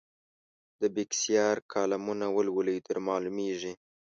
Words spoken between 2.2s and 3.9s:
ولولئ درمعلومېږي.